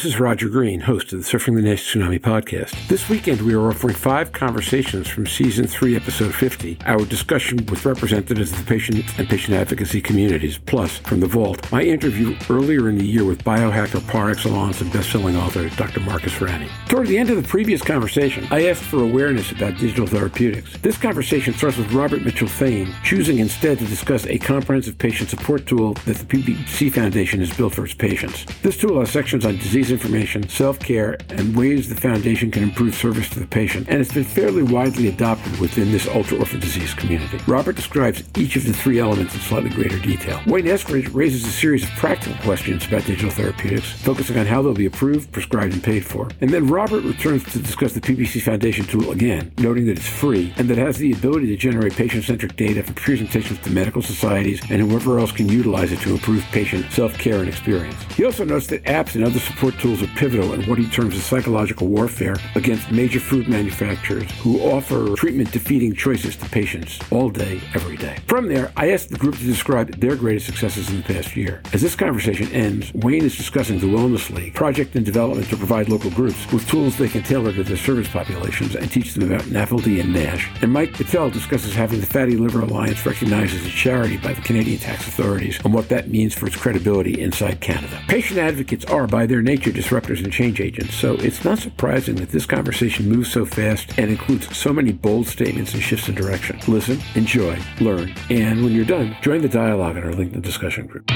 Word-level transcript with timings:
this 0.00 0.14
is 0.14 0.18
Roger 0.18 0.48
Green, 0.48 0.80
host 0.80 1.12
of 1.12 1.18
the 1.22 1.26
Surfing 1.26 1.56
the 1.56 1.60
NASH 1.60 1.92
Tsunami 1.92 2.18
podcast. 2.18 2.88
This 2.88 3.10
weekend, 3.10 3.42
we 3.42 3.52
are 3.52 3.68
offering 3.68 3.94
five 3.94 4.32
conversations 4.32 5.06
from 5.08 5.26
season 5.26 5.66
three, 5.66 5.94
episode 5.94 6.34
50, 6.34 6.78
our 6.86 7.04
discussion 7.04 7.58
with 7.66 7.84
representatives 7.84 8.50
of 8.50 8.60
the 8.60 8.64
patient 8.64 9.04
and 9.18 9.28
patient 9.28 9.58
advocacy 9.58 10.00
communities, 10.00 10.56
plus 10.56 10.96
from 10.96 11.20
the 11.20 11.26
vault, 11.26 11.70
my 11.70 11.82
interview 11.82 12.34
earlier 12.48 12.88
in 12.88 12.96
the 12.96 13.04
year 13.04 13.26
with 13.26 13.44
biohacker 13.44 14.06
par 14.08 14.30
excellence 14.30 14.80
and 14.80 14.90
best-selling 14.90 15.36
author 15.36 15.68
Dr. 15.68 16.00
Marcus 16.00 16.40
Ranney. 16.40 16.70
Toward 16.88 17.08
the 17.08 17.18
end 17.18 17.28
of 17.28 17.36
the 17.36 17.46
previous 17.46 17.82
conversation, 17.82 18.46
I 18.50 18.68
asked 18.68 18.84
for 18.84 19.02
awareness 19.02 19.52
about 19.52 19.76
digital 19.76 20.06
therapeutics. 20.06 20.78
This 20.78 20.96
conversation 20.96 21.52
starts 21.52 21.76
with 21.76 21.92
Robert 21.92 22.22
Mitchell 22.22 22.48
Thain, 22.48 22.90
choosing 23.04 23.38
instead 23.38 23.78
to 23.80 23.84
discuss 23.84 24.24
a 24.24 24.38
comprehensive 24.38 24.96
patient 24.96 25.28
support 25.28 25.66
tool 25.66 25.92
that 26.06 26.16
the 26.16 26.24
PBC 26.24 26.90
Foundation 26.90 27.40
has 27.40 27.54
built 27.54 27.74
for 27.74 27.84
its 27.84 27.92
patients. 27.92 28.46
This 28.62 28.78
tool 28.78 28.98
has 29.00 29.10
sections 29.10 29.44
on 29.44 29.58
disease 29.58 29.89
information, 29.90 30.48
self-care, 30.48 31.16
and 31.30 31.56
ways 31.56 31.88
the 31.88 32.00
foundation 32.00 32.50
can 32.50 32.62
improve 32.62 32.94
service 32.94 33.28
to 33.30 33.40
the 33.40 33.46
patient, 33.46 33.88
and 33.88 34.00
it's 34.00 34.12
been 34.12 34.24
fairly 34.24 34.62
widely 34.62 35.08
adopted 35.08 35.58
within 35.58 35.90
this 35.92 36.08
ultra-orphan 36.08 36.60
disease 36.60 36.94
community. 36.94 37.38
Robert 37.46 37.76
describes 37.76 38.22
each 38.36 38.56
of 38.56 38.64
the 38.64 38.72
three 38.72 38.98
elements 38.98 39.34
in 39.34 39.40
slightly 39.40 39.70
greater 39.70 39.98
detail. 39.98 40.40
Wayne 40.46 40.66
Eskridge 40.66 41.12
raises 41.14 41.44
a 41.44 41.50
series 41.50 41.84
of 41.84 41.90
practical 41.90 42.36
questions 42.42 42.86
about 42.86 43.04
digital 43.04 43.30
therapeutics, 43.30 43.90
focusing 44.02 44.38
on 44.38 44.46
how 44.46 44.62
they'll 44.62 44.74
be 44.74 44.86
approved, 44.86 45.32
prescribed, 45.32 45.72
and 45.72 45.82
paid 45.82 46.04
for. 46.04 46.28
And 46.40 46.50
then 46.50 46.66
Robert 46.66 47.04
returns 47.04 47.44
to 47.52 47.58
discuss 47.58 47.92
the 47.92 48.00
PBC 48.00 48.42
Foundation 48.42 48.84
tool 48.86 49.10
again, 49.10 49.52
noting 49.58 49.86
that 49.86 49.98
it's 49.98 50.08
free 50.08 50.52
and 50.56 50.68
that 50.68 50.78
it 50.78 50.86
has 50.86 50.98
the 50.98 51.12
ability 51.12 51.46
to 51.48 51.56
generate 51.56 51.94
patient-centric 51.94 52.56
data 52.56 52.82
for 52.82 52.92
presentations 52.94 53.58
to 53.60 53.70
medical 53.70 54.02
societies 54.02 54.60
and 54.70 54.80
whoever 54.80 55.18
else 55.18 55.32
can 55.32 55.48
utilize 55.48 55.92
it 55.92 56.00
to 56.00 56.10
improve 56.10 56.44
patient 56.52 56.90
self-care 56.92 57.40
and 57.40 57.48
experience. 57.48 58.00
He 58.14 58.24
also 58.24 58.44
notes 58.44 58.66
that 58.68 58.84
apps 58.84 59.14
and 59.14 59.24
other 59.24 59.38
support 59.38 59.74
tools 59.80 60.02
are 60.02 60.06
pivotal 60.08 60.52
in 60.52 60.62
what 60.68 60.78
he 60.78 60.86
terms 60.90 61.14
as 61.16 61.24
psychological 61.24 61.86
warfare 61.86 62.36
against 62.54 62.90
major 62.90 63.18
food 63.18 63.48
manufacturers 63.48 64.30
who 64.40 64.60
offer 64.60 65.16
treatment 65.16 65.50
defeating 65.52 65.94
choices 65.94 66.36
to 66.36 66.44
patients 66.50 66.98
all 67.10 67.30
day, 67.30 67.58
every 67.74 67.96
day. 67.96 68.18
From 68.26 68.46
there, 68.46 68.70
I 68.76 68.92
asked 68.92 69.08
the 69.08 69.16
group 69.16 69.36
to 69.38 69.44
describe 69.44 69.98
their 69.98 70.16
greatest 70.16 70.46
successes 70.46 70.90
in 70.90 70.98
the 70.98 71.02
past 71.02 71.34
year. 71.34 71.62
As 71.72 71.80
this 71.80 71.96
conversation 71.96 72.52
ends, 72.52 72.92
Wayne 72.92 73.24
is 73.24 73.36
discussing 73.36 73.78
the 73.78 73.86
Wellness 73.86 74.28
League, 74.30 74.54
project 74.54 74.96
in 74.96 75.02
development 75.02 75.48
to 75.48 75.56
provide 75.56 75.88
local 75.88 76.10
groups 76.10 76.50
with 76.52 76.68
tools 76.68 76.98
they 76.98 77.08
can 77.08 77.22
tailor 77.22 77.52
to 77.52 77.64
their 77.64 77.76
service 77.78 78.08
populations 78.08 78.76
and 78.76 78.90
teach 78.90 79.14
them 79.14 79.32
about 79.32 79.44
NAFLD 79.44 80.00
and 80.00 80.12
NASH. 80.12 80.50
And 80.60 80.72
Mike 80.72 80.96
Betel 80.98 81.30
discusses 81.30 81.74
having 81.74 82.00
the 82.00 82.06
Fatty 82.06 82.36
Liver 82.36 82.60
Alliance 82.60 83.06
recognized 83.06 83.54
as 83.54 83.64
a 83.64 83.70
charity 83.70 84.18
by 84.18 84.34
the 84.34 84.42
Canadian 84.42 84.78
tax 84.78 85.08
authorities 85.08 85.58
and 85.64 85.72
what 85.72 85.88
that 85.88 86.10
means 86.10 86.34
for 86.34 86.46
its 86.46 86.56
credibility 86.56 87.18
inside 87.18 87.60
Canada. 87.60 87.98
Patient 88.08 88.38
advocates 88.38 88.84
are, 88.84 89.06
by 89.06 89.24
their 89.24 89.40
nature, 89.40 89.59
disruptors 89.60 90.24
and 90.24 90.32
change 90.32 90.60
agents, 90.60 90.94
so 90.94 91.14
it's 91.14 91.44
not 91.44 91.58
surprising 91.58 92.14
that 92.16 92.30
this 92.30 92.46
conversation 92.46 93.08
moves 93.08 93.30
so 93.30 93.44
fast 93.44 93.98
and 93.98 94.10
includes 94.10 94.56
so 94.56 94.72
many 94.72 94.92
bold 94.92 95.26
statements 95.26 95.74
and 95.74 95.82
shifts 95.82 96.08
in 96.08 96.14
direction. 96.14 96.58
Listen, 96.66 96.98
enjoy, 97.14 97.58
learn, 97.80 98.14
and 98.30 98.62
when 98.62 98.72
you're 98.72 98.84
done, 98.84 99.16
join 99.22 99.42
the 99.42 99.48
dialogue 99.48 99.96
in 99.96 100.04
our 100.04 100.12
LinkedIn 100.12 100.42
discussion 100.42 100.86
group. 100.86 101.10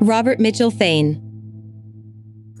Robert 0.00 0.38
Mitchell 0.40 0.70
Thain 0.70 1.29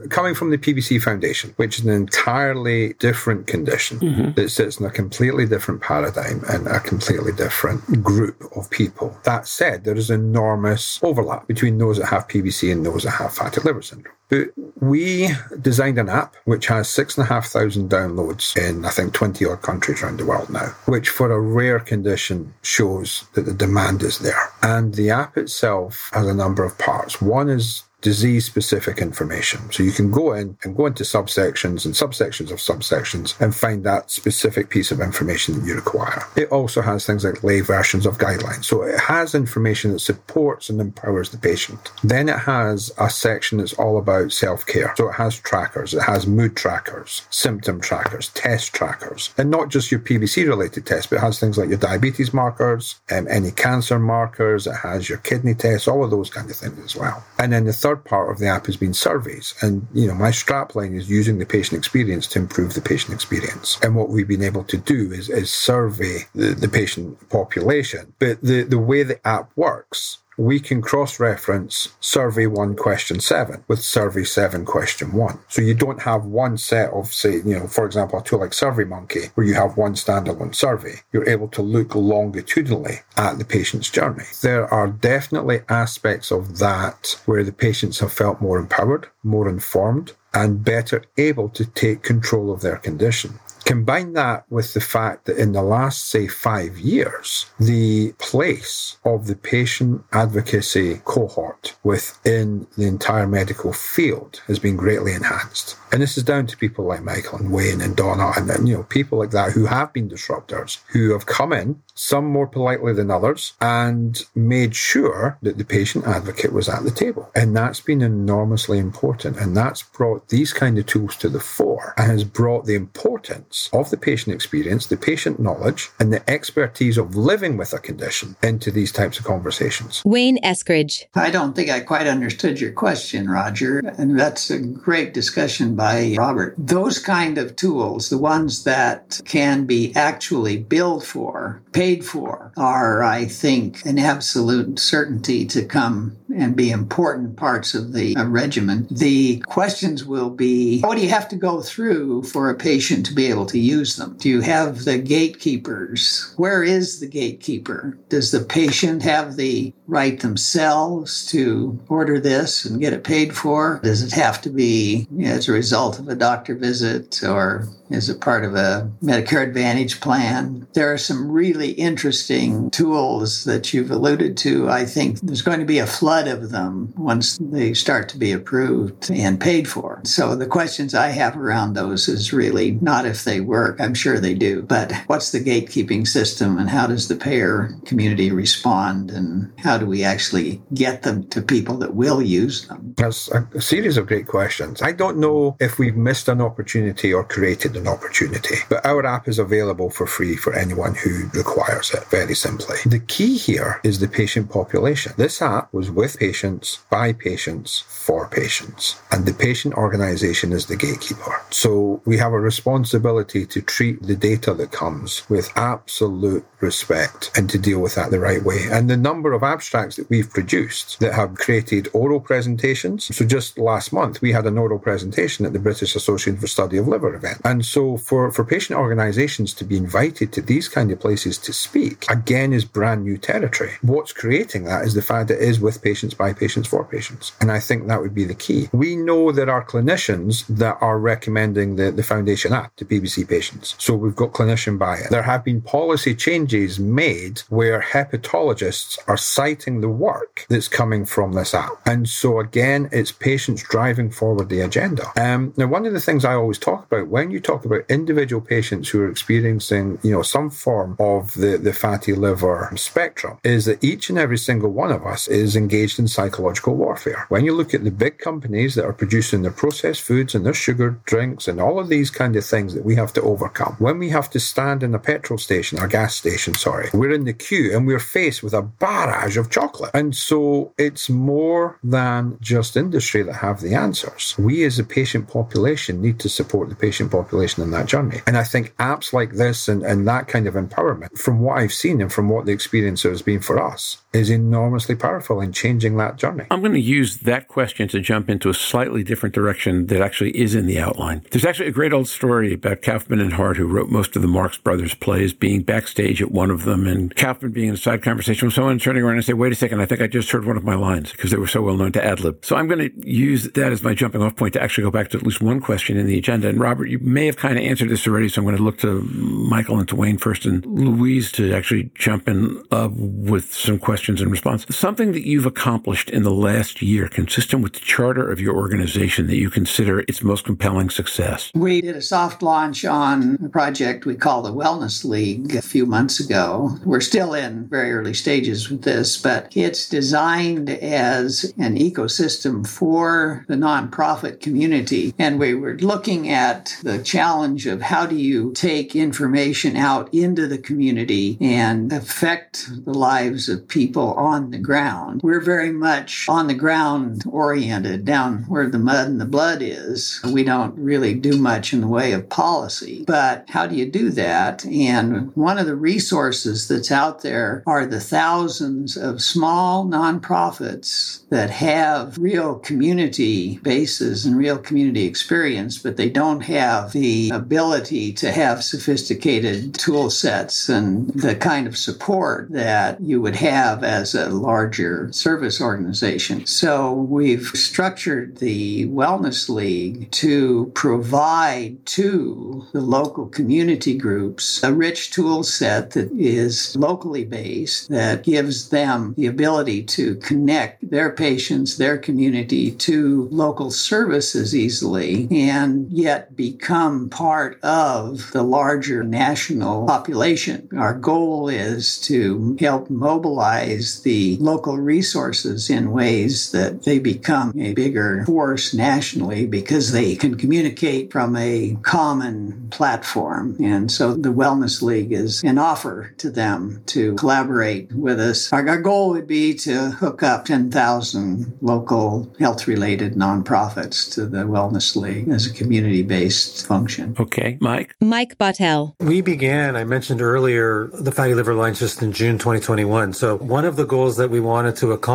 coming 0.08 0.34
from 0.34 0.50
the 0.50 0.58
PBC 0.58 1.02
Foundation, 1.02 1.52
which 1.56 1.78
is 1.78 1.84
an 1.84 1.92
entirely 1.92 2.94
different 2.94 3.46
condition 3.46 3.98
mm-hmm. 3.98 4.32
that 4.32 4.50
sits 4.50 4.80
in 4.80 4.86
a 4.86 4.90
completely 4.90 5.46
different 5.46 5.80
paradigm 5.80 6.42
and 6.48 6.66
a 6.66 6.80
completely 6.80 7.32
different 7.32 8.02
group 8.02 8.42
of 8.56 8.70
people. 8.70 9.16
That 9.24 9.46
said, 9.46 9.84
there 9.84 9.96
is 9.96 10.10
enormous 10.10 11.00
overlap 11.02 11.46
between 11.46 11.78
those 11.78 11.98
that 11.98 12.06
have 12.06 12.28
PBC 12.28 12.72
and 12.72 12.84
those 12.84 13.04
that 13.04 13.10
have 13.10 13.34
fatty 13.34 13.60
liver 13.60 13.82
syndrome. 13.82 14.14
But 14.30 14.50
we 14.80 15.28
designed 15.60 15.98
an 15.98 16.08
app 16.08 16.36
which 16.44 16.68
has 16.68 16.88
six 16.88 17.18
and 17.18 17.26
a 17.26 17.28
half 17.28 17.46
thousand 17.46 17.90
downloads 17.90 18.56
in, 18.56 18.84
I 18.84 18.90
think, 18.90 19.12
20 19.12 19.44
odd 19.44 19.62
countries 19.62 20.02
around 20.02 20.18
the 20.18 20.24
world 20.24 20.48
now, 20.50 20.68
which 20.86 21.08
for 21.08 21.32
a 21.32 21.40
rare 21.40 21.80
condition 21.80 22.54
shows 22.62 23.24
that 23.34 23.42
the 23.42 23.52
demand 23.52 24.02
is 24.02 24.20
there. 24.20 24.50
And 24.62 24.94
the 24.94 25.10
app 25.10 25.36
itself 25.36 26.10
has 26.12 26.26
a 26.26 26.34
number 26.34 26.64
of 26.64 26.78
parts. 26.78 27.20
One 27.20 27.48
is 27.48 27.82
disease 28.00 28.44
specific 28.44 28.98
information. 28.98 29.70
So 29.72 29.82
you 29.82 29.92
can 29.92 30.10
go 30.10 30.32
in 30.32 30.56
and 30.62 30.76
go 30.76 30.86
into 30.86 31.04
subsections 31.04 31.84
and 31.84 31.94
subsections 31.94 32.50
of 32.50 32.58
subsections 32.58 33.40
and 33.40 33.54
find 33.54 33.84
that 33.84 34.10
specific 34.10 34.70
piece 34.70 34.90
of 34.90 35.00
information 35.00 35.54
that 35.54 35.66
you 35.66 35.74
require. 35.74 36.24
It 36.36 36.50
also 36.50 36.82
has 36.82 37.06
things 37.06 37.24
like 37.24 37.42
lay 37.42 37.60
versions 37.60 38.06
of 38.06 38.18
guidelines. 38.18 38.64
So 38.64 38.82
it 38.82 38.98
has 39.00 39.34
information 39.34 39.92
that 39.92 40.00
supports 40.00 40.70
and 40.70 40.80
empowers 40.80 41.30
the 41.30 41.38
patient. 41.38 41.92
Then 42.02 42.28
it 42.28 42.38
has 42.38 42.90
a 42.98 43.10
section 43.10 43.58
that's 43.58 43.74
all 43.74 43.98
about 43.98 44.32
self 44.32 44.64
care. 44.66 44.94
So 44.96 45.08
it 45.08 45.14
has 45.14 45.38
trackers, 45.38 45.94
it 45.94 46.02
has 46.02 46.26
mood 46.26 46.56
trackers, 46.56 47.22
symptom 47.30 47.80
trackers, 47.80 48.28
test 48.30 48.72
trackers, 48.74 49.34
and 49.36 49.50
not 49.50 49.68
just 49.68 49.90
your 49.90 50.00
PBC 50.00 50.46
related 50.46 50.86
tests, 50.86 51.06
but 51.08 51.16
it 51.16 51.20
has 51.20 51.38
things 51.38 51.58
like 51.58 51.68
your 51.68 51.78
diabetes 51.78 52.32
markers, 52.32 53.00
um, 53.10 53.26
any 53.28 53.50
cancer 53.50 53.98
markers, 53.98 54.66
it 54.66 54.74
has 54.74 55.08
your 55.08 55.18
kidney 55.18 55.54
tests, 55.54 55.88
all 55.88 56.04
of 56.04 56.10
those 56.10 56.30
kind 56.30 56.50
of 56.50 56.56
things 56.56 56.78
as 56.78 56.96
well. 56.96 57.24
And 57.38 57.52
then 57.52 57.64
the 57.64 57.72
third 57.72 57.89
third 57.90 58.04
part 58.04 58.30
of 58.30 58.38
the 58.38 58.46
app 58.46 58.66
has 58.66 58.76
been 58.76 58.94
surveys. 58.94 59.54
And, 59.60 59.86
you 59.92 60.06
know, 60.06 60.14
my 60.14 60.30
strapline 60.30 60.96
is 60.96 61.10
using 61.10 61.38
the 61.38 61.46
patient 61.46 61.78
experience 61.78 62.26
to 62.28 62.38
improve 62.38 62.74
the 62.74 62.80
patient 62.80 63.12
experience. 63.12 63.78
And 63.82 63.96
what 63.96 64.10
we've 64.10 64.28
been 64.28 64.42
able 64.42 64.64
to 64.64 64.76
do 64.76 65.12
is, 65.12 65.28
is 65.28 65.52
survey 65.52 66.26
the, 66.34 66.54
the 66.54 66.68
patient 66.68 67.28
population. 67.30 68.12
But 68.18 68.42
the, 68.42 68.62
the 68.62 68.78
way 68.78 69.02
the 69.02 69.26
app 69.26 69.50
works 69.56 70.18
we 70.40 70.58
can 70.58 70.80
cross 70.80 71.20
reference 71.20 71.94
survey 72.00 72.46
one 72.46 72.74
question 72.74 73.20
seven 73.20 73.62
with 73.68 73.82
survey 73.82 74.24
seven 74.24 74.64
question 74.64 75.12
one. 75.12 75.38
So 75.48 75.60
you 75.60 75.74
don't 75.74 76.00
have 76.00 76.24
one 76.24 76.56
set 76.56 76.90
of, 76.92 77.12
say, 77.12 77.42
you 77.42 77.58
know, 77.58 77.66
for 77.66 77.84
example, 77.84 78.18
a 78.18 78.24
tool 78.24 78.40
like 78.40 78.52
SurveyMonkey, 78.52 79.32
where 79.34 79.46
you 79.46 79.52
have 79.52 79.76
one 79.76 79.94
standalone 79.94 80.54
survey. 80.54 80.94
You're 81.12 81.28
able 81.28 81.48
to 81.48 81.60
look 81.60 81.94
longitudinally 81.94 83.00
at 83.18 83.38
the 83.38 83.44
patient's 83.44 83.90
journey. 83.90 84.24
There 84.40 84.66
are 84.72 84.88
definitely 84.88 85.60
aspects 85.68 86.30
of 86.30 86.56
that 86.58 87.20
where 87.26 87.44
the 87.44 87.52
patients 87.52 87.98
have 87.98 88.12
felt 88.12 88.40
more 88.40 88.58
empowered, 88.58 89.08
more 89.22 89.46
informed, 89.46 90.12
and 90.32 90.64
better 90.64 91.04
able 91.18 91.50
to 91.50 91.66
take 91.66 92.02
control 92.02 92.50
of 92.50 92.62
their 92.62 92.76
condition. 92.76 93.38
Combine 93.70 94.14
that 94.14 94.46
with 94.50 94.74
the 94.74 94.80
fact 94.80 95.26
that 95.26 95.38
in 95.38 95.52
the 95.52 95.62
last, 95.62 96.08
say, 96.08 96.26
five 96.26 96.76
years, 96.76 97.46
the 97.60 98.10
place 98.18 98.96
of 99.04 99.28
the 99.28 99.36
patient 99.36 100.02
advocacy 100.10 101.00
cohort 101.04 101.76
within 101.84 102.66
the 102.76 102.88
entire 102.88 103.28
medical 103.28 103.72
field 103.72 104.42
has 104.48 104.58
been 104.58 104.74
greatly 104.74 105.12
enhanced. 105.12 105.76
And 105.92 106.02
this 106.02 106.18
is 106.18 106.24
down 106.24 106.48
to 106.48 106.56
people 106.56 106.84
like 106.84 107.04
Michael 107.04 107.38
and 107.38 107.52
Wayne 107.52 107.80
and 107.80 107.96
Donna 107.96 108.32
and, 108.36 108.68
you 108.68 108.76
know, 108.76 108.82
people 108.82 109.20
like 109.20 109.30
that 109.30 109.52
who 109.52 109.66
have 109.66 109.92
been 109.92 110.08
disruptors, 110.08 110.80
who 110.88 111.12
have 111.12 111.26
come 111.26 111.52
in, 111.52 111.80
some 111.94 112.24
more 112.24 112.48
politely 112.48 112.92
than 112.92 113.10
others, 113.10 113.52
and 113.60 114.24
made 114.34 114.74
sure 114.74 115.38
that 115.42 115.58
the 115.58 115.64
patient 115.64 116.06
advocate 116.06 116.52
was 116.52 116.68
at 116.68 116.82
the 116.82 116.90
table. 116.90 117.30
And 117.36 117.56
that's 117.56 117.80
been 117.80 118.02
enormously 118.02 118.78
important. 118.78 119.36
And 119.36 119.56
that's 119.56 119.82
brought 119.84 120.28
these 120.28 120.52
kind 120.52 120.76
of 120.78 120.86
tools 120.86 121.16
to 121.18 121.28
the 121.28 121.40
fore 121.40 121.94
and 121.96 122.10
has 122.10 122.24
brought 122.24 122.64
the 122.66 122.74
importance 122.74 123.59
of 123.72 123.90
the 123.90 123.96
patient 123.96 124.34
experience, 124.34 124.86
the 124.86 124.96
patient 124.96 125.40
knowledge, 125.40 125.90
and 125.98 126.12
the 126.12 126.28
expertise 126.30 126.96
of 126.96 127.16
living 127.16 127.56
with 127.56 127.72
a 127.72 127.78
condition 127.78 128.36
into 128.42 128.70
these 128.70 128.92
types 128.92 129.18
of 129.18 129.24
conversations. 129.24 130.02
Wayne 130.04 130.40
Eskridge. 130.42 131.04
I 131.14 131.30
don't 131.30 131.54
think 131.54 131.70
I 131.70 131.80
quite 131.80 132.06
understood 132.06 132.60
your 132.60 132.72
question, 132.72 133.28
Roger. 133.28 133.80
And 133.98 134.18
that's 134.18 134.50
a 134.50 134.58
great 134.58 135.14
discussion 135.14 135.74
by 135.74 136.14
Robert. 136.18 136.54
Those 136.58 136.98
kind 136.98 137.38
of 137.38 137.56
tools, 137.56 138.08
the 138.08 138.18
ones 138.18 138.64
that 138.64 139.20
can 139.24 139.66
be 139.66 139.94
actually 139.94 140.58
billed 140.58 141.04
for, 141.04 141.62
paid 141.72 142.04
for, 142.04 142.52
are, 142.56 143.02
I 143.02 143.26
think, 143.26 143.84
an 143.84 143.98
absolute 143.98 144.78
certainty 144.78 145.44
to 145.46 145.64
come 145.64 146.16
and 146.34 146.56
be 146.56 146.70
important 146.70 147.36
parts 147.36 147.74
of 147.74 147.92
the 147.92 148.16
uh, 148.16 148.26
regimen. 148.26 148.86
The 148.90 149.40
questions 149.40 150.04
will 150.04 150.30
be 150.30 150.80
what 150.80 150.96
do 150.96 151.02
you 151.02 151.10
have 151.10 151.28
to 151.28 151.36
go 151.36 151.60
through 151.60 152.24
for 152.24 152.50
a 152.50 152.54
patient 152.54 153.06
to 153.06 153.14
be 153.14 153.26
able 153.26 153.46
to 153.46 153.58
use 153.58 153.96
them? 153.96 154.16
Do 154.18 154.28
you 154.28 154.40
have 154.40 154.84
the 154.84 154.98
gatekeepers? 154.98 156.32
Where 156.36 156.62
is 156.62 157.00
the 157.00 157.08
gatekeeper? 157.08 157.98
Does 158.08 158.30
the 158.30 158.40
patient 158.40 159.02
have 159.02 159.36
the 159.36 159.72
right 159.86 160.20
themselves 160.20 161.26
to 161.26 161.78
order 161.88 162.20
this 162.20 162.64
and 162.64 162.80
get 162.80 162.92
it 162.92 163.04
paid 163.04 163.36
for? 163.36 163.80
Does 163.82 164.02
it 164.02 164.12
have 164.12 164.40
to 164.42 164.50
be 164.50 165.08
as 165.22 165.48
a 165.48 165.52
result 165.52 165.98
of 165.98 166.08
a 166.08 166.14
doctor 166.14 166.54
visit 166.54 167.22
or 167.24 167.68
is 167.90 168.08
it 168.08 168.20
part 168.20 168.44
of 168.44 168.54
a 168.54 168.90
Medicare 169.02 169.46
Advantage 169.46 170.00
plan? 170.00 170.66
There 170.74 170.92
are 170.92 170.98
some 170.98 171.30
really 171.30 171.72
interesting 171.72 172.70
tools 172.70 173.44
that 173.44 173.74
you've 173.74 173.90
alluded 173.90 174.36
to. 174.38 174.68
I 174.70 174.84
think 174.84 175.20
there's 175.20 175.42
going 175.42 175.58
to 175.58 175.66
be 175.66 175.78
a 175.78 175.86
flood 175.86 176.19
of 176.28 176.50
them 176.50 176.92
once 176.96 177.38
they 177.40 177.74
start 177.74 178.08
to 178.10 178.18
be 178.18 178.32
approved 178.32 179.10
and 179.10 179.40
paid 179.40 179.68
for. 179.68 180.00
So 180.04 180.34
the 180.36 180.46
questions 180.46 180.94
I 180.94 181.08
have 181.08 181.36
around 181.36 181.74
those 181.74 182.08
is 182.08 182.32
really 182.32 182.72
not 182.72 183.06
if 183.06 183.24
they 183.24 183.40
work. 183.40 183.80
I'm 183.80 183.94
sure 183.94 184.18
they 184.18 184.34
do, 184.34 184.62
but 184.62 184.92
what's 185.06 185.32
the 185.32 185.40
gatekeeping 185.40 186.06
system 186.06 186.58
and 186.58 186.68
how 186.68 186.86
does 186.86 187.08
the 187.08 187.16
payer 187.16 187.70
community 187.84 188.30
respond 188.30 189.10
and 189.10 189.52
how 189.58 189.78
do 189.78 189.86
we 189.86 190.04
actually 190.04 190.62
get 190.74 191.02
them 191.02 191.26
to 191.28 191.42
people 191.42 191.76
that 191.78 191.94
will 191.94 192.22
use 192.22 192.66
them? 192.68 192.94
That's 192.96 193.28
a 193.28 193.60
series 193.60 193.96
of 193.96 194.06
great 194.06 194.26
questions. 194.26 194.82
I 194.82 194.92
don't 194.92 195.18
know 195.18 195.56
if 195.60 195.78
we've 195.78 195.96
missed 195.96 196.28
an 196.28 196.40
opportunity 196.40 197.12
or 197.12 197.24
created 197.24 197.76
an 197.76 197.86
opportunity, 197.86 198.56
but 198.68 198.84
our 198.84 199.04
app 199.06 199.28
is 199.28 199.38
available 199.38 199.90
for 199.90 200.06
free 200.06 200.36
for 200.36 200.52
anyone 200.54 200.94
who 200.94 201.28
requires 201.34 201.90
it, 201.92 202.04
very 202.06 202.34
simply. 202.34 202.76
The 202.86 203.00
key 203.00 203.36
here 203.36 203.80
is 203.84 204.00
the 204.00 204.08
patient 204.08 204.50
population. 204.50 205.12
This 205.16 205.40
app 205.42 205.72
was 205.72 205.90
with 205.90 206.09
patients, 206.16 206.80
by 206.90 207.12
patients, 207.12 207.80
for 207.80 208.28
patients, 208.28 209.00
and 209.10 209.26
the 209.26 209.32
patient 209.32 209.74
organization 209.74 210.52
is 210.52 210.66
the 210.66 210.76
gatekeeper. 210.76 211.42
So 211.50 212.02
we 212.04 212.18
have 212.18 212.32
a 212.32 212.40
responsibility 212.40 213.46
to 213.46 213.60
treat 213.60 214.02
the 214.02 214.16
data 214.16 214.54
that 214.54 214.72
comes 214.72 215.28
with 215.28 215.50
absolute 215.56 216.44
respect 216.60 217.30
and 217.36 217.48
to 217.50 217.58
deal 217.58 217.80
with 217.80 217.94
that 217.94 218.10
the 218.10 218.18
right 218.18 218.42
way. 218.42 218.66
And 218.70 218.90
the 218.90 218.96
number 218.96 219.32
of 219.32 219.42
abstracts 219.42 219.96
that 219.96 220.10
we've 220.10 220.30
produced 220.30 221.00
that 221.00 221.14
have 221.14 221.34
created 221.36 221.88
oral 221.92 222.20
presentations. 222.20 223.14
So 223.14 223.24
just 223.24 223.58
last 223.58 223.92
month, 223.92 224.20
we 224.20 224.32
had 224.32 224.46
an 224.46 224.58
oral 224.58 224.78
presentation 224.78 225.46
at 225.46 225.52
the 225.52 225.58
British 225.58 225.94
Association 225.96 226.38
for 226.38 226.46
Study 226.46 226.76
of 226.76 226.88
Liver 226.88 227.14
event. 227.14 227.40
And 227.44 227.64
so 227.64 227.96
for, 227.96 228.30
for 228.30 228.44
patient 228.44 228.78
organizations 228.78 229.54
to 229.54 229.64
be 229.64 229.76
invited 229.76 230.32
to 230.32 230.42
these 230.42 230.68
kind 230.68 230.90
of 230.90 231.00
places 231.00 231.38
to 231.38 231.52
speak, 231.52 232.04
again, 232.10 232.52
is 232.52 232.64
brand 232.64 233.04
new 233.04 233.18
territory. 233.18 233.72
What's 233.82 234.12
creating 234.12 234.64
that 234.64 234.84
is 234.84 234.94
the 234.94 235.02
fact 235.02 235.28
that 235.28 235.42
it 235.42 235.48
is 235.48 235.60
with 235.60 235.82
patients, 235.82 235.99
by 236.14 236.32
patients, 236.32 236.68
for 236.68 236.84
patients. 236.84 237.32
And 237.40 237.50
I 237.50 237.60
think 237.60 237.86
that 237.86 238.00
would 238.00 238.14
be 238.14 238.24
the 238.24 238.34
key. 238.34 238.68
We 238.72 238.96
know 238.96 239.32
there 239.32 239.50
are 239.50 239.64
clinicians 239.64 240.46
that 240.48 240.78
are 240.80 240.98
recommending 240.98 241.76
the, 241.76 241.90
the 241.90 242.02
foundation 242.02 242.52
app 242.52 242.76
to 242.76 242.84
PBC 242.84 243.28
patients. 243.28 243.74
So 243.78 243.94
we've 243.94 244.16
got 244.16 244.32
clinician 244.32 244.78
buy-in. 244.78 245.08
There 245.10 245.22
have 245.22 245.44
been 245.44 245.60
policy 245.60 246.14
changes 246.14 246.78
made 246.78 247.40
where 247.48 247.80
hepatologists 247.80 248.98
are 249.06 249.16
citing 249.16 249.80
the 249.80 249.88
work 249.88 250.46
that's 250.48 250.68
coming 250.68 251.04
from 251.04 251.32
this 251.32 251.54
app. 251.54 251.72
And 251.86 252.08
so 252.08 252.40
again, 252.40 252.88
it's 252.92 253.12
patients 253.12 253.62
driving 253.62 254.10
forward 254.10 254.48
the 254.48 254.60
agenda. 254.60 255.06
Um, 255.16 255.52
now, 255.56 255.66
one 255.66 255.86
of 255.86 255.92
the 255.92 256.00
things 256.00 256.24
I 256.24 256.34
always 256.34 256.58
talk 256.58 256.86
about 256.86 257.08
when 257.08 257.30
you 257.30 257.40
talk 257.40 257.64
about 257.64 257.84
individual 257.88 258.40
patients 258.40 258.88
who 258.88 259.02
are 259.02 259.10
experiencing, 259.10 259.98
you 260.02 260.12
know, 260.12 260.22
some 260.22 260.50
form 260.50 260.96
of 260.98 261.34
the, 261.34 261.58
the 261.58 261.72
fatty 261.72 262.12
liver 262.12 262.70
spectrum 262.76 263.38
is 263.44 263.64
that 263.64 263.82
each 263.82 264.10
and 264.10 264.18
every 264.18 264.38
single 264.38 264.70
one 264.70 264.92
of 264.92 265.06
us 265.06 265.28
is 265.28 265.56
engaged 265.56 265.89
in 265.98 266.08
psychological 266.08 266.76
warfare. 266.76 267.26
When 267.28 267.44
you 267.44 267.54
look 267.54 267.74
at 267.74 267.84
the 267.84 267.90
big 267.90 268.18
companies 268.18 268.74
that 268.74 268.84
are 268.84 268.92
producing 268.92 269.42
their 269.42 269.50
processed 269.50 270.02
foods 270.02 270.34
and 270.34 270.44
their 270.44 270.54
sugar 270.54 271.00
drinks 271.04 271.48
and 271.48 271.60
all 271.60 271.78
of 271.78 271.88
these 271.88 272.10
kind 272.10 272.36
of 272.36 272.44
things 272.44 272.74
that 272.74 272.84
we 272.84 272.94
have 272.96 273.12
to 273.14 273.22
overcome, 273.22 273.76
when 273.78 273.98
we 273.98 274.08
have 274.10 274.30
to 274.30 274.40
stand 274.40 274.82
in 274.82 274.94
a 274.94 274.98
petrol 274.98 275.38
station 275.38 275.78
or 275.80 275.88
gas 275.88 276.14
station, 276.14 276.54
sorry, 276.54 276.88
we're 276.92 277.12
in 277.12 277.24
the 277.24 277.32
queue 277.32 277.76
and 277.76 277.86
we're 277.86 277.98
faced 277.98 278.42
with 278.42 278.54
a 278.54 278.62
barrage 278.62 279.36
of 279.36 279.50
chocolate. 279.50 279.90
And 279.94 280.14
so 280.14 280.72
it's 280.78 281.08
more 281.08 281.78
than 281.82 282.38
just 282.40 282.76
industry 282.76 283.22
that 283.22 283.34
have 283.34 283.60
the 283.60 283.74
answers. 283.74 284.34
We 284.38 284.64
as 284.64 284.78
a 284.78 284.84
patient 284.84 285.28
population 285.28 286.00
need 286.00 286.18
to 286.20 286.28
support 286.28 286.68
the 286.68 286.76
patient 286.76 287.10
population 287.10 287.62
in 287.62 287.70
that 287.72 287.86
journey. 287.86 288.20
And 288.26 288.36
I 288.36 288.44
think 288.44 288.76
apps 288.76 289.12
like 289.12 289.32
this 289.32 289.68
and, 289.68 289.82
and 289.82 290.06
that 290.08 290.28
kind 290.28 290.46
of 290.46 290.54
empowerment, 290.54 291.18
from 291.18 291.40
what 291.40 291.58
I've 291.58 291.72
seen 291.72 292.00
and 292.00 292.12
from 292.12 292.28
what 292.28 292.46
the 292.46 292.52
experience 292.52 293.02
has 293.02 293.22
been 293.22 293.40
for 293.40 293.60
us, 293.60 293.98
is 294.12 294.30
enormously 294.30 294.94
powerful 294.94 295.40
in 295.40 295.52
changing 295.52 295.79
that 295.80 296.16
journey. 296.16 296.44
I'm 296.50 296.60
going 296.60 296.74
to 296.74 296.80
use 296.80 297.18
that 297.18 297.48
question 297.48 297.88
to 297.88 298.00
jump 298.00 298.30
into 298.30 298.48
a 298.48 298.54
slightly 298.54 299.02
different 299.02 299.34
direction 299.34 299.86
that 299.86 300.00
actually 300.00 300.30
is 300.30 300.54
in 300.54 300.66
the 300.66 300.78
outline. 300.78 301.22
There's 301.30 301.44
actually 301.44 301.68
a 301.68 301.72
great 301.72 301.92
old 301.92 302.08
story 302.08 302.54
about 302.54 302.82
Kaufman 302.82 303.20
and 303.20 303.32
Hart, 303.32 303.56
who 303.56 303.66
wrote 303.66 303.90
most 303.90 304.16
of 304.16 304.22
the 304.22 304.28
Marx 304.28 304.56
Brothers 304.56 304.94
plays, 304.94 305.32
being 305.32 305.62
backstage 305.62 306.22
at 306.22 306.30
one 306.30 306.50
of 306.50 306.64
them, 306.64 306.86
and 306.86 307.14
Kaufman 307.16 307.52
being 307.52 307.68
in 307.68 307.74
a 307.74 307.78
side 307.78 308.02
conversation 308.02 308.46
with 308.46 308.54
someone 308.54 308.78
turning 308.78 309.02
around 309.02 309.16
and 309.16 309.24
say, 309.24 309.32
"Wait 309.32 309.52
a 309.52 309.54
second, 309.54 309.80
I 309.80 309.86
think 309.86 310.00
I 310.00 310.06
just 310.06 310.30
heard 310.30 310.44
one 310.44 310.56
of 310.56 310.64
my 310.64 310.74
lines," 310.74 311.12
because 311.12 311.30
they 311.30 311.36
were 311.36 311.46
so 311.46 311.62
well 311.62 311.76
known 311.76 311.92
to 311.92 312.04
ad 312.04 312.20
lib. 312.20 312.44
So 312.44 312.56
I'm 312.56 312.68
going 312.68 312.90
to 312.90 313.08
use 313.08 313.44
that 313.50 313.72
as 313.72 313.82
my 313.82 313.94
jumping 313.94 314.22
off 314.22 314.36
point 314.36 314.54
to 314.54 314.62
actually 314.62 314.84
go 314.84 314.90
back 314.90 315.10
to 315.10 315.16
at 315.16 315.22
least 315.24 315.40
one 315.40 315.60
question 315.60 315.96
in 315.96 316.06
the 316.06 316.18
agenda. 316.18 316.48
And 316.48 316.60
Robert, 316.60 316.86
you 316.86 316.98
may 317.00 317.26
have 317.26 317.36
kind 317.36 317.58
of 317.58 317.64
answered 317.64 317.88
this 317.88 318.06
already, 318.06 318.28
so 318.28 318.40
I'm 318.40 318.44
going 318.44 318.56
to 318.56 318.62
look 318.62 318.78
to 318.78 319.02
Michael 319.02 319.78
and 319.78 319.88
to 319.88 319.96
Wayne 319.96 320.18
first, 320.18 320.46
and 320.46 320.64
Louise 320.66 321.32
to 321.32 321.52
actually 321.52 321.90
jump 321.94 322.28
in 322.28 322.62
with 322.70 323.52
some 323.52 323.78
questions 323.78 324.20
and 324.20 324.30
response. 324.30 324.66
Something 324.70 325.12
that 325.12 325.26
you've 325.26 325.46
accomplished 325.46 325.69
in 326.10 326.22
the 326.22 326.30
last 326.30 326.82
year, 326.82 327.08
consistent 327.08 327.62
with 327.62 327.74
the 327.74 327.80
charter 327.80 328.30
of 328.30 328.40
your 328.40 328.56
organization, 328.56 329.26
that 329.26 329.36
you 329.36 329.50
consider 329.50 330.00
its 330.00 330.22
most 330.22 330.44
compelling 330.44 330.90
success. 330.90 331.50
We 331.54 331.80
did 331.80 331.96
a 331.96 332.02
soft 332.02 332.42
launch 332.42 332.84
on 332.84 333.38
a 333.44 333.48
project 333.48 334.06
we 334.06 334.14
call 334.14 334.42
the 334.42 334.52
Wellness 334.52 335.04
League 335.04 335.54
a 335.54 335.62
few 335.62 335.86
months 335.86 336.20
ago. 336.20 336.78
We're 336.84 337.00
still 337.00 337.34
in 337.34 337.66
very 337.68 337.92
early 337.92 338.14
stages 338.14 338.70
with 338.70 338.82
this, 338.82 339.16
but 339.16 339.56
it's 339.56 339.88
designed 339.88 340.70
as 340.70 341.52
an 341.58 341.76
ecosystem 341.76 342.66
for 342.66 343.44
the 343.48 343.54
nonprofit 343.54 344.40
community. 344.40 345.14
And 345.18 345.38
we 345.38 345.54
were 345.54 345.76
looking 345.78 346.30
at 346.30 346.76
the 346.82 347.02
challenge 347.02 347.66
of 347.66 347.82
how 347.82 348.06
do 348.06 348.16
you 348.16 348.52
take 348.52 348.96
information 348.96 349.76
out 349.76 350.12
into 350.14 350.46
the 350.46 350.58
community 350.58 351.36
and 351.40 351.92
affect 351.92 352.70
the 352.84 352.94
lives 352.94 353.48
of 353.48 353.68
people 353.68 354.14
on 354.14 354.50
the 354.50 354.58
ground. 354.58 355.20
We're 355.22 355.40
very 355.40 355.59
much 355.68 356.26
on 356.28 356.46
the 356.46 356.54
ground 356.54 357.24
oriented, 357.30 358.06
down 358.06 358.44
where 358.44 358.68
the 358.70 358.78
mud 358.78 359.08
and 359.08 359.20
the 359.20 359.26
blood 359.26 359.58
is. 359.60 360.20
We 360.24 360.44
don't 360.44 360.74
really 360.78 361.12
do 361.12 361.36
much 361.36 361.74
in 361.74 361.82
the 361.82 361.86
way 361.86 362.12
of 362.12 362.30
policy. 362.30 363.04
But 363.06 363.44
how 363.48 363.66
do 363.66 363.76
you 363.76 363.84
do 363.84 364.10
that? 364.10 364.64
And 364.64 365.34
one 365.36 365.58
of 365.58 365.66
the 365.66 365.76
resources 365.76 366.68
that's 366.68 366.90
out 366.90 367.22
there 367.22 367.62
are 367.66 367.84
the 367.84 368.00
thousands 368.00 368.96
of 368.96 369.20
small 369.20 369.84
nonprofits 369.84 371.28
that 371.28 371.50
have 371.50 372.16
real 372.18 372.56
community 372.60 373.58
bases 373.58 374.24
and 374.24 374.36
real 374.36 374.58
community 374.58 375.04
experience, 375.04 375.78
but 375.78 375.96
they 375.96 376.08
don't 376.08 376.40
have 376.42 376.92
the 376.92 377.30
ability 377.30 378.12
to 378.14 378.30
have 378.32 378.64
sophisticated 378.64 379.74
tool 379.74 380.10
sets 380.10 380.68
and 380.68 381.08
the 381.08 381.34
kind 381.34 381.66
of 381.66 381.76
support 381.76 382.48
that 382.50 383.00
you 383.00 383.20
would 383.20 383.36
have 383.36 383.82
as 383.82 384.14
a 384.14 384.28
larger 384.28 385.12
service 385.12 385.49
organization. 385.58 386.44
So 386.44 386.92
we've 386.92 387.46
structured 387.46 388.36
the 388.36 388.86
Wellness 388.88 389.48
League 389.48 390.10
to 390.10 390.70
provide 390.74 391.86
to 391.86 392.66
the 392.74 392.82
local 392.82 393.26
community 393.26 393.96
groups 393.96 394.62
a 394.62 394.74
rich 394.74 395.10
tool 395.10 395.42
set 395.42 395.92
that 395.92 396.12
is 396.12 396.76
locally 396.76 397.24
based 397.24 397.88
that 397.88 398.24
gives 398.24 398.68
them 398.68 399.14
the 399.16 399.26
ability 399.26 399.82
to 399.84 400.16
connect 400.16 400.90
their 400.90 401.10
patients, 401.10 401.78
their 401.78 401.96
community 401.96 402.70
to 402.72 403.28
local 403.30 403.70
services 403.70 404.54
easily 404.54 405.26
and 405.30 405.90
yet 405.90 406.36
become 406.36 407.08
part 407.08 407.58
of 407.62 408.30
the 408.32 408.42
larger 408.42 409.02
national 409.02 409.86
population. 409.86 410.68
Our 410.76 410.94
goal 410.94 411.48
is 411.48 411.98
to 412.02 412.56
help 412.60 412.90
mobilize 412.90 414.02
the 414.02 414.36
local 414.38 414.76
resources 414.76 415.29
in 415.70 415.92
ways 415.92 416.52
that 416.52 416.82
they 416.82 416.98
become 416.98 417.52
a 417.58 417.72
bigger 417.72 418.24
force 418.26 418.74
nationally 418.74 419.46
because 419.46 419.92
they 419.92 420.16
can 420.16 420.36
communicate 420.36 421.12
from 421.12 421.36
a 421.36 421.76
common 421.82 422.68
platform. 422.70 423.56
And 423.62 423.90
so 423.90 424.14
the 424.14 424.30
Wellness 424.32 424.82
League 424.82 425.12
is 425.12 425.42
an 425.42 425.58
offer 425.58 426.14
to 426.18 426.30
them 426.30 426.82
to 426.86 427.14
collaborate 427.14 427.92
with 427.92 428.20
us. 428.20 428.52
Our, 428.52 428.68
our 428.68 428.80
goal 428.80 429.10
would 429.10 429.26
be 429.26 429.54
to 429.54 429.90
hook 429.90 430.22
up 430.22 430.44
10,000 430.44 431.58
local 431.60 432.34
health 432.38 432.66
related 432.66 433.14
nonprofits 433.14 434.12
to 434.14 434.26
the 434.26 434.44
Wellness 434.44 434.96
League 434.96 435.28
as 435.28 435.46
a 435.46 435.52
community 435.52 436.02
based 436.02 436.66
function. 436.66 437.14
Okay, 437.18 437.58
Mike? 437.60 437.94
Mike 438.00 438.38
Betel. 438.38 438.96
We 439.00 439.20
began, 439.20 439.76
I 439.76 439.84
mentioned 439.84 440.22
earlier, 440.22 440.88
the 440.92 441.12
Fatty 441.12 441.34
Liver 441.34 441.52
Alliance 441.52 441.78
just 441.78 442.02
in 442.02 442.12
June 442.12 442.38
2021. 442.38 443.12
So 443.12 443.36
one 443.36 443.64
of 443.64 443.76
the 443.76 443.84
goals 443.84 444.16
that 444.16 444.30
we 444.30 444.40
wanted 444.40 444.76
to 444.76 444.92
accomplish, 444.92 445.10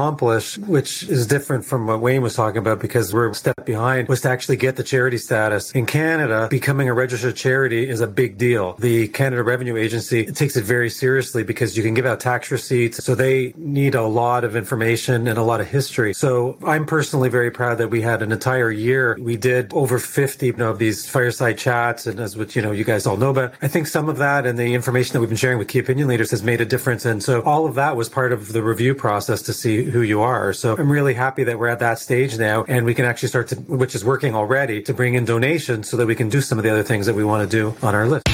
which 0.58 1.04
is 1.04 1.28
different 1.28 1.66
from 1.66 1.88
what 1.88 2.02
Wayne 2.02 2.22
was 2.22 2.36
talking 2.36 2.58
about 2.58 2.80
because 2.80 3.14
we're 3.14 3.30
a 3.30 3.36
step 3.36 3.66
behind, 3.66 4.08
was 4.08 4.22
to 4.22 4.30
actually 4.30 4.58
get 4.58 4.76
the 4.76 4.84
charity 4.84 5.18
status. 5.18 5.72
In 5.72 5.86
Canada, 5.86 6.48
becoming 6.50 6.90
a 6.90 6.94
registered 6.94 7.36
charity 7.36 7.88
is 7.90 8.02
a 8.02 8.08
big 8.08 8.38
deal. 8.38 8.74
The 8.80 9.08
Canada 9.10 9.44
Revenue 9.44 9.78
Agency 9.78 10.26
takes 10.26 10.56
it 10.56 10.64
very 10.64 10.90
seriously 10.90 11.44
because 11.44 11.76
you 11.78 11.84
can 11.84 11.94
give 11.94 12.06
out 12.06 12.20
tax 12.20 12.52
receipts. 12.52 13.04
So 13.04 13.16
they 13.16 13.54
need 13.58 13.96
a 13.96 14.04
lot 14.04 14.44
of 14.44 14.56
information 14.56 15.28
and 15.28 15.38
a 15.38 15.44
lot 15.44 15.62
of 15.62 15.68
history. 15.68 16.14
So 16.14 16.58
I'm 16.66 16.86
personally 16.86 17.30
very 17.30 17.52
proud 17.52 17.78
that 17.78 17.90
we 17.90 18.02
had 18.02 18.22
an 18.22 18.32
entire 18.32 18.72
year. 18.72 19.18
We 19.20 19.38
did 19.38 19.74
over 19.74 20.00
50 20.00 20.50
of 20.62 20.80
these 20.80 21.08
fireside 21.08 21.58
chats 21.58 22.08
and 22.08 22.20
as 22.20 22.38
what, 22.38 22.56
you 22.56 22.62
know, 22.62 22.72
you 22.72 22.84
guys 22.84 23.06
all 23.06 23.18
know 23.18 23.30
about. 23.30 23.54
I 23.62 23.68
think 23.68 23.88
some 23.88 24.10
of 24.10 24.18
that 24.18 24.46
and 24.46 24.58
the 24.58 24.74
information 24.74 25.14
that 25.14 25.20
we've 25.20 25.30
been 25.30 25.38
sharing 25.38 25.58
with 25.58 25.68
key 25.68 25.80
opinion 25.80 26.08
leaders 26.08 26.32
has 26.32 26.44
made 26.44 26.62
a 26.62 26.66
difference. 26.66 27.06
And 27.06 27.24
so 27.24 27.42
all 27.42 27.66
of 27.66 27.76
that 27.76 27.96
was 27.96 28.10
part 28.10 28.32
of 28.32 28.54
the 28.54 28.64
review 28.64 28.96
process 28.96 29.42
to 29.44 29.54
see 29.54 29.84
who 29.96 30.02
you 30.02 30.22
are. 30.22 30.52
So 30.52 30.76
I'm 30.76 30.92
really 30.92 31.14
happy 31.14 31.46
that 31.46 31.58
we're 31.58 31.70
at 31.70 31.80
that 31.80 32.00
stage 32.00 32.38
now 32.38 32.66
and 32.68 32.86
we 32.86 32.94
can 32.94 33.06
actually 33.06 33.30
start 33.30 33.48
to, 33.48 33.56
which 33.56 33.96
is 33.96 34.04
working 34.04 34.36
already, 34.36 34.82
to 34.84 34.94
bring 34.94 35.14
in 35.14 35.24
donations 35.24 35.90
so 35.90 35.96
that 35.96 36.06
we 36.06 36.16
can 36.16 36.28
do 36.28 36.42
some 36.42 36.58
of 36.58 36.66
the 36.66 36.70
other 36.70 36.84
things 36.84 37.06
that 37.06 37.16
we 37.16 37.24
want 37.24 37.50
to 37.50 37.58
do 37.58 37.74
on 37.82 37.96
our 37.96 38.06
list. 38.06 38.28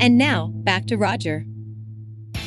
And 0.00 0.18
now, 0.18 0.48
back 0.52 0.86
to 0.86 0.96
Roger. 0.96 1.46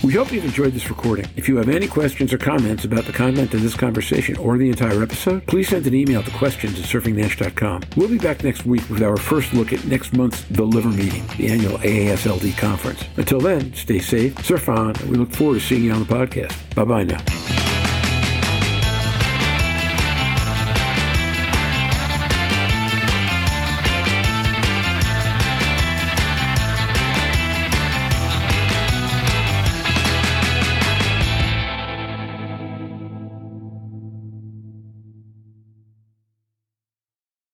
We 0.03 0.13
hope 0.13 0.31
you've 0.31 0.45
enjoyed 0.45 0.73
this 0.73 0.89
recording. 0.89 1.27
If 1.35 1.49
you 1.49 1.57
have 1.57 1.69
any 1.69 1.87
questions 1.87 2.31
or 2.31 2.37
comments 2.37 2.85
about 2.85 3.05
the 3.05 3.11
content 3.11 3.53
of 3.53 3.61
this 3.61 3.75
conversation 3.75 4.37
or 4.37 4.57
the 4.57 4.69
entire 4.69 5.01
episode, 5.03 5.45
please 5.47 5.67
send 5.69 5.85
an 5.87 5.93
email 5.95 6.23
to 6.23 6.31
questions 6.31 6.79
at 6.79 6.85
surfingnash.com. 6.85 7.81
We'll 7.97 8.07
be 8.09 8.17
back 8.17 8.43
next 8.43 8.65
week 8.65 8.87
with 8.89 9.01
our 9.03 9.17
first 9.17 9.53
look 9.53 9.73
at 9.73 9.83
next 9.85 10.13
month's 10.13 10.43
The 10.45 10.63
Liver 10.63 10.89
Meeting, 10.89 11.25
the 11.37 11.47
annual 11.49 11.77
AASLD 11.79 12.57
conference. 12.57 13.03
Until 13.17 13.41
then, 13.41 13.73
stay 13.73 13.99
safe, 13.99 14.45
surf 14.45 14.69
on, 14.69 14.95
and 14.95 15.09
we 15.09 15.17
look 15.17 15.31
forward 15.31 15.55
to 15.55 15.65
seeing 15.65 15.83
you 15.83 15.91
on 15.91 15.99
the 15.99 16.13
podcast. 16.13 16.55
Bye 16.75 16.85
bye 16.85 17.03
now. 17.03 17.56